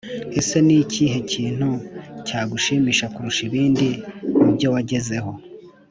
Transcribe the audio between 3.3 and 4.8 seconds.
ibindi mu byo